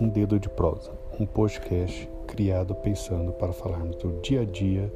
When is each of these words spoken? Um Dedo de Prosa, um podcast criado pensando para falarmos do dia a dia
Um 0.00 0.08
Dedo 0.08 0.38
de 0.38 0.48
Prosa, 0.48 0.92
um 1.18 1.26
podcast 1.26 2.08
criado 2.28 2.72
pensando 2.72 3.32
para 3.32 3.52
falarmos 3.52 3.96
do 3.96 4.20
dia 4.20 4.42
a 4.42 4.44
dia 4.44 4.92